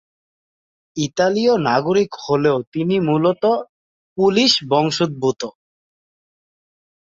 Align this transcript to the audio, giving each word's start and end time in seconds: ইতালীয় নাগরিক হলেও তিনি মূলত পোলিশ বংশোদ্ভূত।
ইতালীয় 0.97 1.53
নাগরিক 1.67 2.11
হলেও 2.25 2.57
তিনি 2.73 2.95
মূলত 2.99 3.43
পোলিশ 4.17 4.53
বংশোদ্ভূত। 4.69 5.41